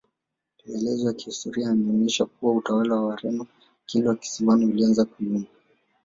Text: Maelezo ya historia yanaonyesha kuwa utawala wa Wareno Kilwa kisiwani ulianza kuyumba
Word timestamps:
Maelezo 0.65 1.07
ya 1.07 1.15
historia 1.17 1.67
yanaonyesha 1.67 2.25
kuwa 2.25 2.53
utawala 2.55 2.95
wa 2.95 3.05
Wareno 3.05 3.47
Kilwa 3.85 4.15
kisiwani 4.15 4.65
ulianza 4.65 5.05
kuyumba 5.05 5.49